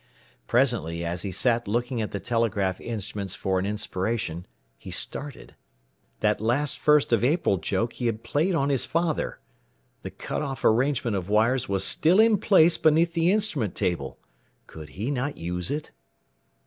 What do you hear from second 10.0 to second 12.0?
The cut off arrangement of wires was